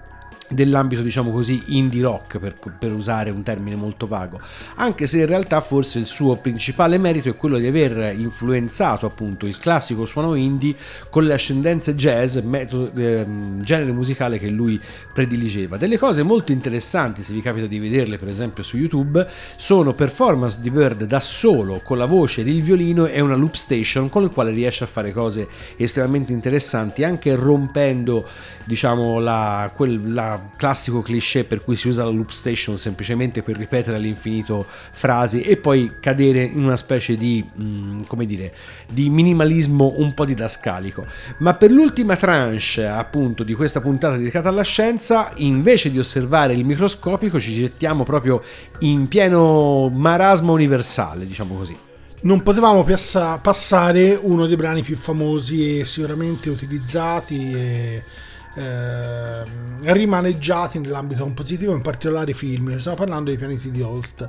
[0.49, 4.39] dell'ambito diciamo così indie rock per, per, usare un termine molto vago.
[4.75, 9.45] Anche se in realtà forse il suo principale merito è quello di aver influenzato appunto
[9.45, 10.75] il classico suono indie
[11.09, 13.25] con le ascendenze jazz metodo, eh,
[13.61, 14.79] genere musicale che lui
[15.13, 15.77] prediligeva.
[15.77, 20.59] Delle cose molto interessanti se vi capita di vederle per esempio su youtube sono performance
[20.61, 24.23] di Bird da solo con la voce ed il violino e una loop station con
[24.23, 25.47] il quale riesce a fare cose
[25.77, 28.27] estremamente interessanti anche rompendo
[28.63, 33.57] diciamo la, quel, la classico cliché per cui si usa la loop station semplicemente per
[33.57, 38.53] ripetere all'infinito frasi e poi cadere in una specie di, mh, come dire,
[38.89, 41.05] di minimalismo un po' didascalico.
[41.39, 46.65] Ma per l'ultima tranche appunto di questa puntata dedicata alla scienza, invece di osservare il
[46.65, 48.41] microscopico ci gettiamo proprio
[48.79, 51.77] in pieno marasma universale, diciamo così
[52.21, 58.03] non potevamo piassa- passare uno dei brani più famosi e sicuramente utilizzati e
[58.55, 59.43] eh,
[59.81, 62.77] rimaneggiati nell'ambito compositivo, in particolare film.
[62.77, 64.27] Stiamo parlando dei pianeti di Holst.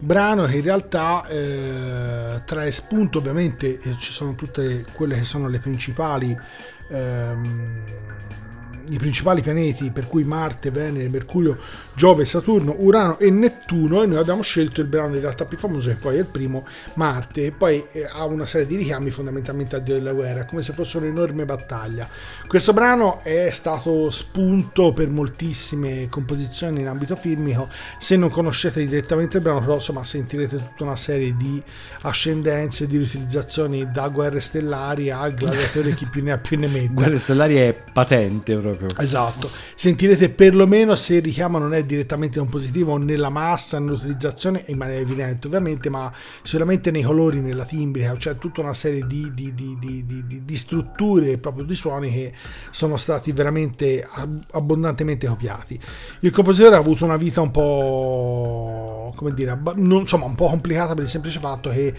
[0.00, 5.48] Brano che in realtà eh, trae spunto, ovviamente eh, ci sono tutte quelle che sono
[5.48, 6.36] le principali.
[6.88, 7.80] Ehm,
[8.90, 11.56] i principali pianeti per cui Marte, Venere, Mercurio,
[11.94, 15.88] Giove, Saturno, Urano e Nettuno e noi abbiamo scelto il brano in realtà più famoso
[15.88, 19.76] che poi è il primo, Marte, e poi eh, ha una serie di richiami fondamentalmente
[19.76, 22.08] a Dio della guerra, come se fosse un'enorme battaglia.
[22.46, 27.68] Questo brano è stato spunto per moltissime composizioni in ambito filmico,
[27.98, 31.62] se non conoscete direttamente il brano però insomma sentirete tutta una serie di
[32.02, 36.92] ascendenze, di riutilizzazioni da guerre stellari a gladiatori chi più ne ha più ne mette.
[36.92, 39.02] Guerre stellari è patente proprio proprio.
[39.02, 44.76] Esatto, sentirete perlomeno se il richiamo non è direttamente un positivo nella massa, nell'utilizzazione, in
[44.76, 46.12] maniera evidente ovviamente, ma
[46.42, 51.64] sicuramente nei colori, nella timbrica, cioè tutta una serie di, di, di, di strutture proprio
[51.64, 52.32] di suoni che
[52.70, 54.06] sono stati veramente
[54.50, 55.78] abbondantemente copiati.
[56.20, 60.94] Il compositore ha avuto una vita un po' come dire, non, insomma, un po' complicata
[60.94, 61.94] per il semplice fatto che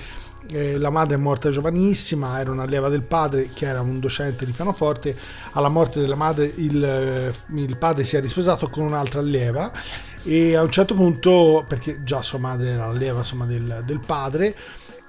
[0.52, 4.52] eh, la madre è morta giovanissima, era un'allieva del padre che era un docente di
[4.52, 5.16] pianoforte.
[5.52, 9.72] Alla morte della madre il, eh, il padre si è risposato con un'altra allieva
[10.24, 14.56] e a un certo punto, perché già sua madre era l'allieva insomma, del, del padre,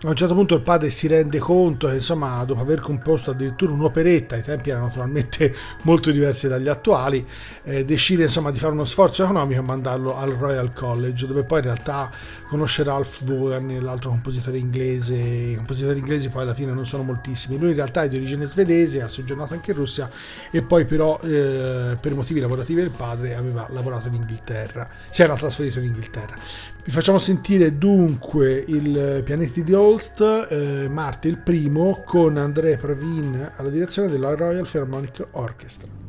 [0.05, 3.73] a un certo punto il padre si rende conto che insomma dopo aver composto addirittura
[3.73, 7.27] un'operetta, i tempi erano naturalmente molto diversi dagli attuali,
[7.63, 11.61] eh, decide insomma di fare uno sforzo economico e mandarlo al Royal College dove poi
[11.61, 12.11] in realtà
[12.55, 17.59] conosce Ralph Vaughan, l'altro compositore inglese, i compositori inglesi poi alla fine non sono moltissimi,
[17.59, 20.09] lui in realtà è di origine svedese, ha soggiornato anche in Russia
[20.53, 25.35] e poi però eh, per motivi lavorativi del padre aveva lavorato in Inghilterra, si era
[25.35, 26.37] trasferito in Inghilterra.
[26.85, 33.51] Vi facciamo sentire dunque il Pianeti di Holst, eh, Marte il primo, con André Pravin
[33.57, 36.04] alla direzione della Royal Philharmonic Orchestra.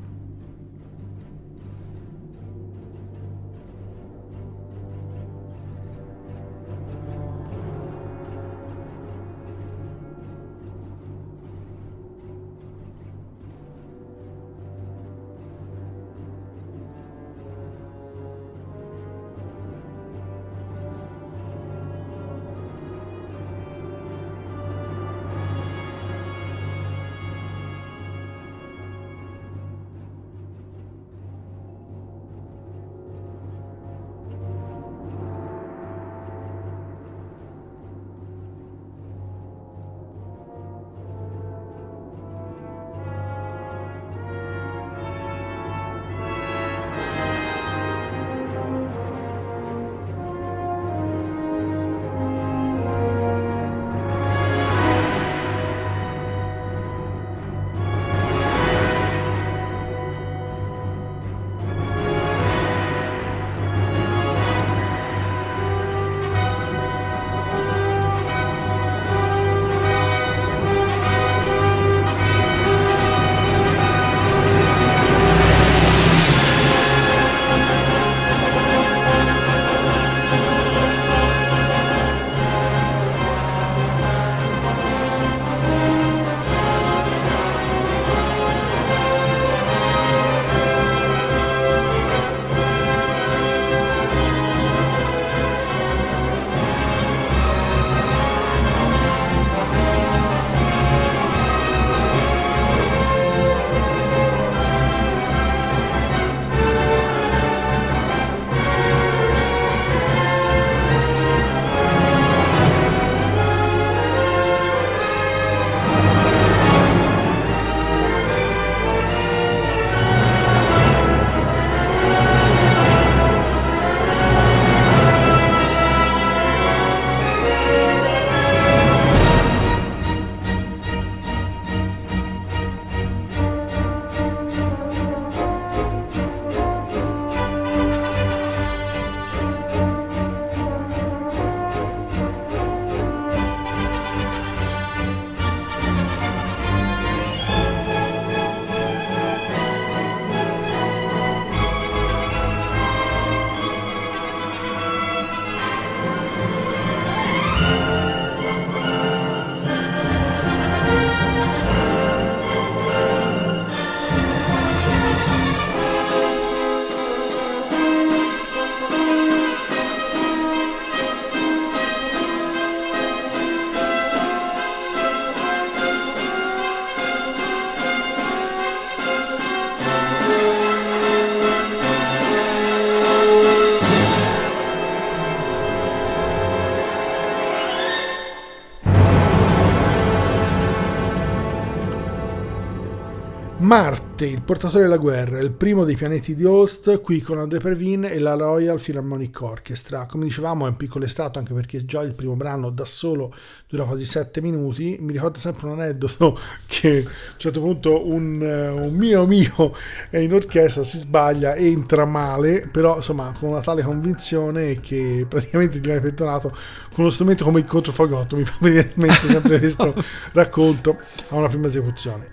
[193.65, 198.05] Marte, il portatore della guerra, il primo dei pianeti di Host, qui con André Pervin
[198.05, 200.05] e la Royal Philharmonic Orchestra.
[200.05, 203.33] Come dicevamo è un piccolo estratto anche perché già il primo brano da solo
[203.67, 204.97] dura quasi 7 minuti.
[204.99, 206.37] Mi ricordo sempre un aneddoto
[206.67, 209.75] che a un certo punto un, eh, un mio mio
[210.11, 215.79] è in orchestra, si sbaglia, entra male, però insomma con una tale convinzione che praticamente
[215.79, 218.35] ti viene pettonato con uno strumento come il controfagotto.
[218.35, 219.95] Mi fa venire in mente sempre questo
[220.33, 220.99] racconto
[221.29, 222.29] a una prima esecuzione.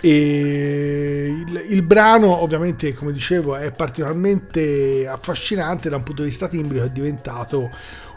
[0.00, 6.48] E il, il brano, ovviamente, come dicevo, è particolarmente affascinante da un punto di vista
[6.48, 7.70] timbrico, è diventato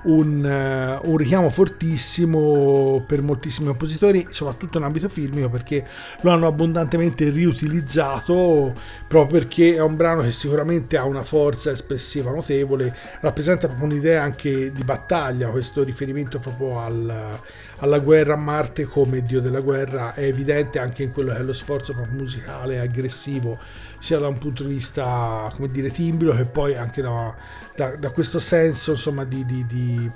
[0.03, 5.85] un, eh, un, richiamo fortissimo per moltissimi compositori, soprattutto in ambito filmico, perché
[6.21, 8.73] lo hanno abbondantemente riutilizzato
[9.07, 14.23] proprio perché è un brano che sicuramente ha una forza espressiva notevole, rappresenta proprio un'idea
[14.23, 17.39] anche di battaglia, questo riferimento proprio al,
[17.77, 20.13] alla guerra a Marte come dio della guerra.
[20.13, 23.57] È evidente anche in quello che è lo sforzo proprio musicale aggressivo
[23.99, 27.35] sia da un punto di vista come dire timbrico che poi anche da,
[27.79, 30.11] da, da questo senso insomma di, di, di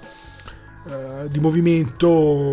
[0.83, 2.09] Uh, di movimento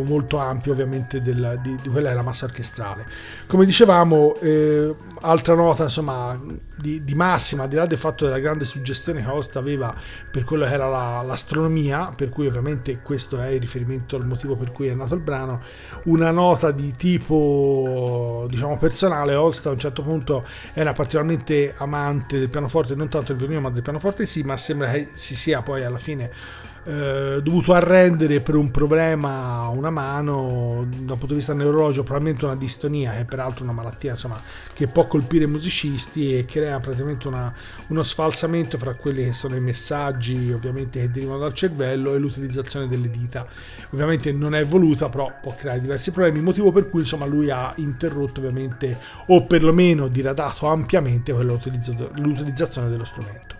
[0.06, 3.04] molto ampio ovviamente del, di, di, quella è la massa orchestrale.
[3.48, 6.40] Come dicevamo eh, altra nota insomma
[6.76, 9.92] di, di, massima al di là del fatto della grande suggestione che Host aveva
[10.30, 14.54] per quello che era la, l'astronomia per cui ovviamente questo è il riferimento al motivo
[14.54, 15.60] per cui è nato il brano
[16.04, 19.34] una nota di tipo diciamo personale.
[19.34, 23.70] Host a un certo punto era particolarmente amante del pianoforte non tanto del violino ma
[23.70, 28.54] del pianoforte sì ma sembra che si sia poi alla fine eh, dovuto arrendere per
[28.54, 33.24] un problema a una mano dal punto di vista neurologico, probabilmente una distonia, che è
[33.24, 34.40] peraltro una malattia insomma,
[34.72, 37.52] che può colpire i musicisti e crea praticamente una,
[37.88, 42.88] uno sfalsamento fra quelli che sono i messaggi ovviamente che derivano dal cervello e l'utilizzazione
[42.88, 43.46] delle dita.
[43.90, 47.72] Ovviamente non è voluta, però può creare diversi problemi, motivo per cui insomma lui ha
[47.76, 53.59] interrotto ovviamente o perlomeno diradato ampiamente l'utilizzazione dello strumento.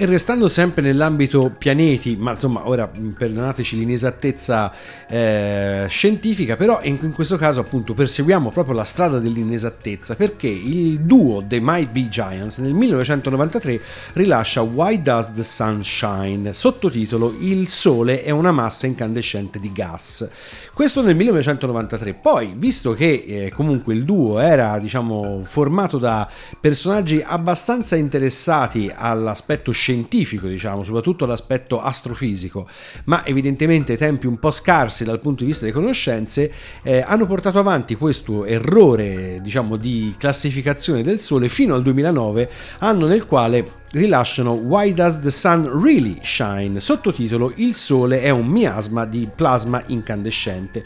[0.00, 4.72] E restando sempre nell'ambito pianeti, ma insomma ora perdonateci l'inesattezza
[5.08, 11.00] eh, scientifica, però in, in, questo caso appunto perseguiamo proprio la strada dell'inesattezza perché il
[11.00, 13.80] duo The Might Be Giants nel 1993
[14.12, 20.30] rilascia Why Does the Sun Shine, sottotitolo Il Sole è una massa incandescente di gas.
[20.78, 22.14] Questo nel 1993.
[22.14, 26.30] Poi, visto che eh, comunque il duo era diciamo formato da
[26.60, 32.68] personaggi abbastanza interessati all'aspetto scientifico, scientifico, diciamo, soprattutto l'aspetto astrofisico,
[33.04, 37.58] ma evidentemente tempi un po' scarsi dal punto di vista delle conoscenze, eh, hanno portato
[37.58, 44.52] avanti questo errore, diciamo, di classificazione del Sole fino al 2009, anno nel quale rilasciano
[44.52, 50.84] Why Does the Sun Really Shine, sottotitolo Il Sole è un miasma di plasma incandescente.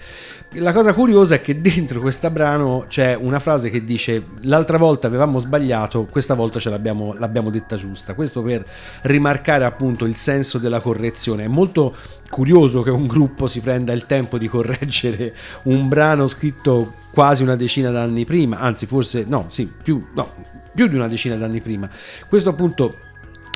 [0.56, 5.06] La cosa curiosa è che dentro questo brano c'è una frase che dice l'altra volta
[5.06, 8.12] avevamo sbagliato, questa volta ce l'abbiamo, l'abbiamo detta giusta.
[8.12, 8.62] Questo per
[9.02, 11.44] rimarcare appunto il senso della correzione.
[11.44, 11.96] È molto
[12.28, 15.34] curioso che un gruppo si prenda il tempo di correggere
[15.64, 20.34] un brano scritto quasi una decina d'anni prima, anzi forse no, sì, più, no,
[20.74, 21.88] più di una decina d'anni prima.
[22.28, 22.96] Questo appunto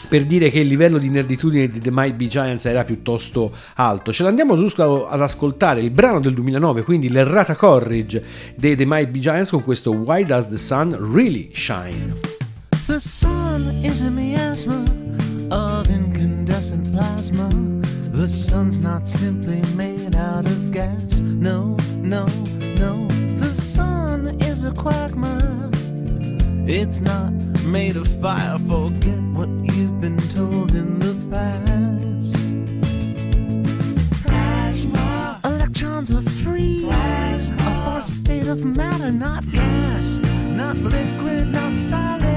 [0.08, 4.12] per dire che il livello di nerditudine di The Might Be Giants era piuttosto alto.
[4.12, 8.22] Ce l'andiamo ad ascoltare il brano del 2009, quindi l'errata corrige
[8.54, 12.14] dei The Might Be Giants con questo Why Does the Sun Really Shine?
[12.86, 14.84] The sun is a miasma
[15.50, 17.48] of incandescent plasma.
[18.12, 21.20] The sun's not simply made out of gas.
[21.20, 22.26] No, no,
[22.78, 23.06] no.
[23.40, 25.68] The sun is a quagmire.
[26.66, 27.32] It's not
[27.64, 28.56] made of fire.
[28.58, 29.25] Forget
[29.76, 32.36] you've been told in the past.
[35.44, 36.88] Electrons are free.
[36.88, 37.38] A
[37.84, 40.18] fourth state of matter, not gas,
[40.60, 42.35] not liquid, not solid.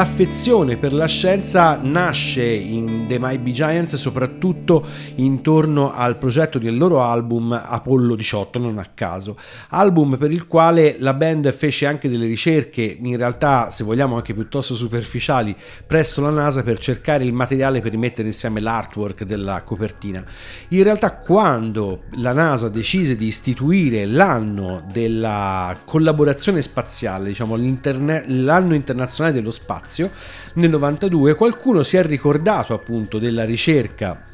[0.00, 4.29] L'affezione per la scienza nasce in The Might Be Giants soprattutto
[5.16, 9.36] intorno al progetto del loro album Apollo 18, non a caso.
[9.68, 14.34] Album per il quale la band fece anche delle ricerche, in realtà se vogliamo anche
[14.34, 15.54] piuttosto superficiali,
[15.86, 20.24] presso la NASA per cercare il materiale per mettere insieme l'artwork della copertina.
[20.68, 29.34] In realtà quando la NASA decise di istituire l'anno della collaborazione spaziale, diciamo l'anno internazionale
[29.34, 30.10] dello spazio,
[30.54, 34.28] nel 92 qualcuno si è ricordato appunto della ricerca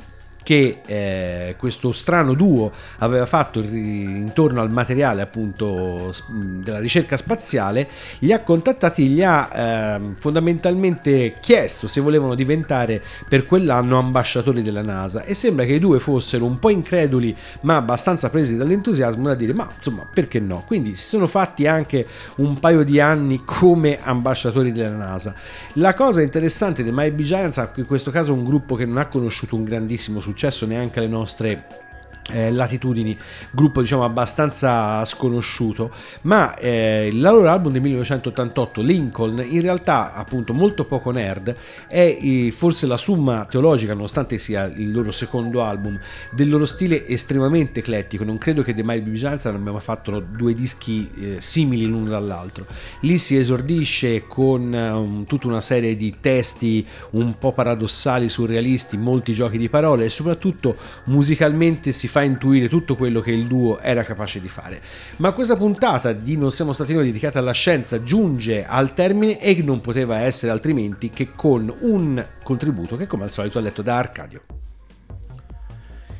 [0.47, 7.88] che eh, questo strano duo aveva fatto intorno al materiale appunto della ricerca spaziale,
[8.20, 14.82] li ha contattati gli ha eh, fondamentalmente chiesto se volevano diventare per quell'anno ambasciatori della
[14.82, 19.34] NASA e sembra che i due fossero un po' increduli ma abbastanza presi dall'entusiasmo da
[19.34, 20.62] dire ma insomma perché no?
[20.64, 25.34] Quindi si sono fatti anche un paio di anni come ambasciatori della NASA.
[25.72, 28.99] La cosa interessante dei My Giants è che in questo caso un gruppo che non
[28.99, 31.86] ha conosciuto un grandissimo successo successo neanche alle nostre
[32.31, 33.16] eh, latitudini,
[33.51, 40.53] gruppo diciamo abbastanza sconosciuto, ma eh, il loro album del 1988, Lincoln, in realtà appunto
[40.53, 41.55] molto poco nerd,
[41.89, 45.99] è eh, forse la summa teologica, nonostante sia il loro secondo album,
[46.33, 50.18] del loro stile estremamente eclettico, non credo che The Mighty Vigilanza non abbia mai fatto
[50.20, 52.66] due dischi eh, simili l'uno dall'altro.
[53.01, 59.33] Lì si esordisce con um, tutta una serie di testi un po' paradossali, surrealisti, molti
[59.33, 63.79] giochi di parole e soprattutto musicalmente si fa fa intuire tutto quello che il duo
[63.79, 64.81] era capace di fare.
[65.17, 69.61] Ma questa puntata di Non siamo stati noi dedicata alla scienza giunge al termine e
[69.62, 73.99] non poteva essere altrimenti che con un contributo che come al solito ha letto da
[73.99, 74.43] Arcadio.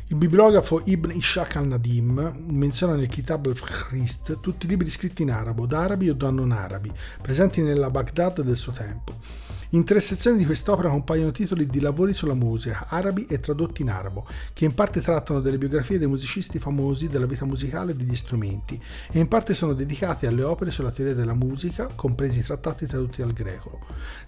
[0.09, 5.65] Il bibliografo Ibn Ishaq al-Nadim menziona nel Kitab al-Khrist tutti i libri scritti in arabo,
[5.65, 6.93] da arabi o da non arabi,
[7.23, 9.15] presenti nella Baghdad del suo tempo.
[9.71, 13.91] In tre sezioni di quest'opera compaiono titoli di lavori sulla musica, arabi e tradotti in
[13.91, 18.15] arabo, che in parte trattano delle biografie dei musicisti famosi, della vita musicale e degli
[18.15, 22.87] strumenti, e in parte sono dedicati alle opere sulla teoria della musica, compresi i trattati
[22.87, 23.81] tradotti dal greco.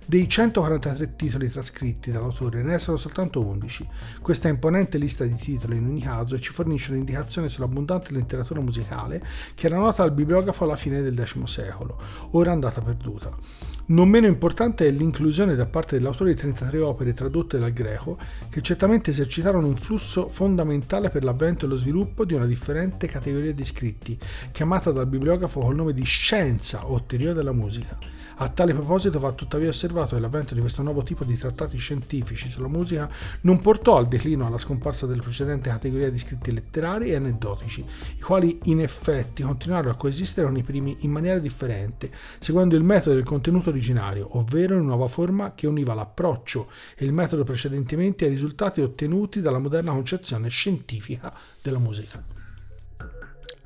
[0.05, 3.89] Dei 143 titoli trascritti dall'autore ne restano soltanto 11.
[4.21, 9.23] Questa imponente lista di titoli in ogni caso ci fornisce un'indicazione sull'abbondante letteratura musicale
[9.55, 11.97] che era nota al bibliografo alla fine del X secolo,
[12.33, 13.78] ora andata perduta.
[13.91, 18.19] Non meno importante è l'inclusione da parte dell'autore di 33 opere tradotte dal greco
[18.51, 23.55] che certamente esercitarono un flusso fondamentale per l'avvento e lo sviluppo di una differente categoria
[23.55, 24.19] di scritti,
[24.53, 27.99] chiamata dal bibliografo col nome di scienza o teoria della musica.
[28.41, 32.49] A tale proposito va tuttavia osservato che l'avvento di questo nuovo tipo di trattati scientifici
[32.49, 33.11] sulla musica
[33.41, 37.85] non portò al declino alla scomparsa della precedente categoria di scritti letterari e aneddotici,
[38.17, 42.85] i quali in effetti continuarono a coesistere con i primi in maniera differente, seguendo il
[42.85, 48.25] metodo del contenuto originario, ovvero in nuova forma che univa l'approccio e il metodo precedentemente
[48.25, 52.38] ai risultati ottenuti dalla moderna concezione scientifica della musica.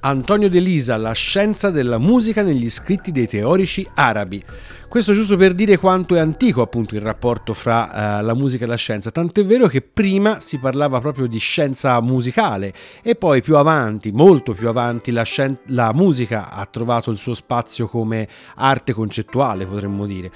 [0.04, 4.42] Antonio De Lisa, La scienza della musica negli scritti dei teorici arabi.
[4.88, 8.66] Questo giusto per dire quanto è antico appunto il rapporto fra uh, la musica e
[8.66, 13.42] la scienza, tanto è vero che prima si parlava proprio di scienza musicale e poi
[13.42, 18.26] più avanti, molto più avanti, la, scien- la musica ha trovato il suo spazio come
[18.56, 20.32] arte concettuale, potremmo dire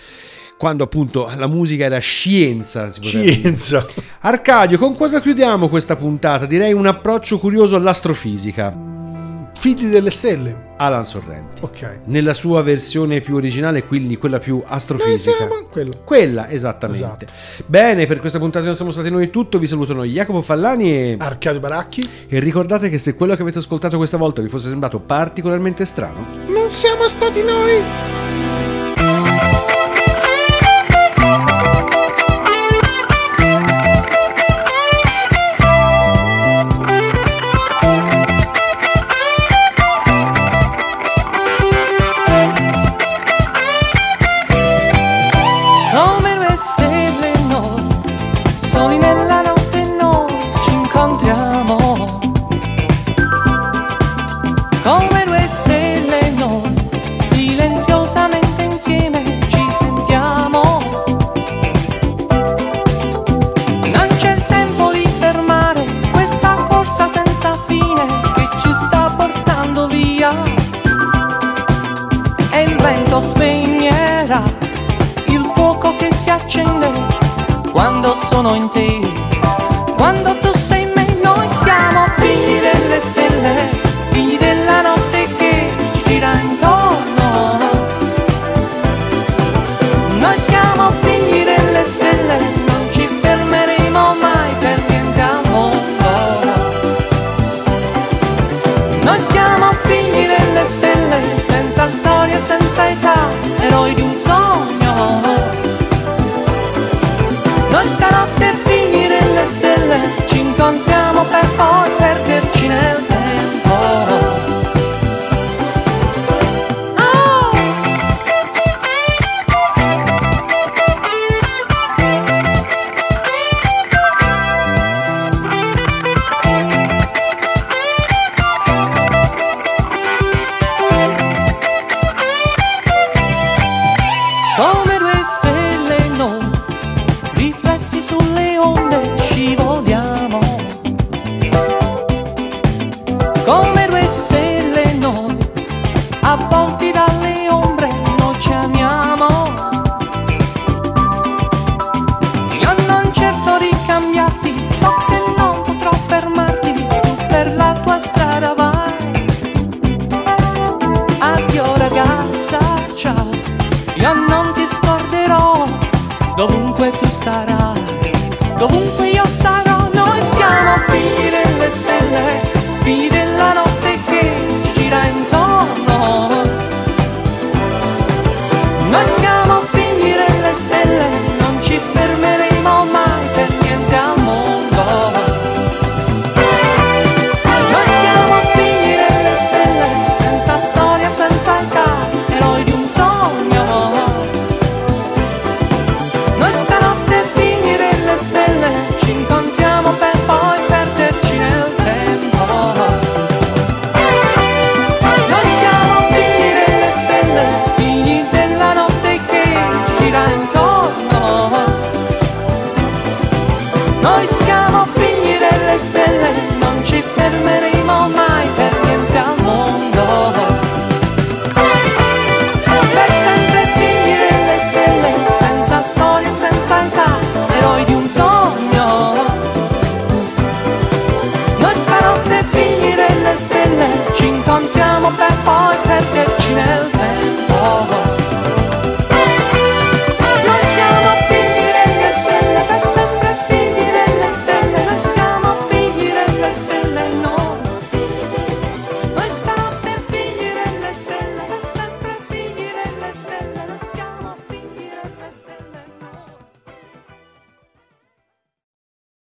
[0.56, 2.90] quando appunto la musica era scienza.
[2.90, 3.80] scienza.
[3.80, 4.06] Dire.
[4.20, 6.46] Arcadio, con cosa chiudiamo questa puntata?
[6.46, 9.05] Direi un approccio curioso all'astrofisica.
[9.58, 10.74] Figli delle stelle.
[10.76, 11.62] Alan Sorrenti.
[11.62, 12.00] Ok.
[12.04, 15.48] Nella sua versione più originale, quindi quella più astrofisica.
[15.48, 15.96] Sì, quella.
[16.04, 17.04] quella, esattamente.
[17.04, 17.26] Esatto.
[17.64, 19.58] Bene, per questa puntata non siamo stati noi tutto.
[19.58, 22.08] Vi salutano Jacopo Fallani e Arcadio Baracchi.
[22.28, 26.26] E ricordate che se quello che avete ascoltato questa volta vi fosse sembrato particolarmente strano,
[26.48, 28.45] non siamo stati noi.
[46.56, 47.05] Sono